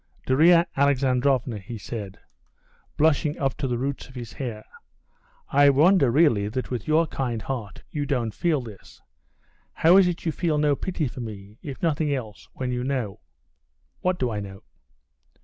"Darya 0.25 0.65
Alexandrovna," 0.75 1.59
he 1.59 1.77
said, 1.77 2.17
blushing 2.97 3.37
up 3.37 3.55
to 3.57 3.67
the 3.67 3.77
roots 3.77 4.07
of 4.09 4.15
his 4.15 4.33
hair, 4.33 4.65
"I 5.49 5.69
wonder 5.69 6.09
really 6.09 6.47
that 6.47 6.71
with 6.71 6.87
your 6.87 7.05
kind 7.05 7.39
heart 7.39 7.83
you 7.91 8.07
don't 8.07 8.33
feel 8.33 8.61
this. 8.61 8.99
How 9.73 9.97
it 9.97 10.07
is 10.09 10.25
you 10.25 10.31
feel 10.31 10.57
no 10.57 10.75
pity 10.75 11.07
for 11.07 11.19
me, 11.19 11.59
if 11.61 11.83
nothing 11.83 12.11
else, 12.11 12.49
when 12.53 12.71
you 12.71 12.83
know...." 12.83 13.19
"What 13.99 14.17
do 14.17 14.31
I 14.31 14.39
know?" 14.39 14.63